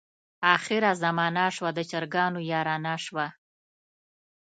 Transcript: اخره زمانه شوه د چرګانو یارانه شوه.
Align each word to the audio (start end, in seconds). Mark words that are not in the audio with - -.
اخره 0.55 0.91
زمانه 1.03 1.45
شوه 1.55 1.69
د 1.77 1.79
چرګانو 1.91 2.39
یارانه 2.51 2.93
شوه. 3.05 3.27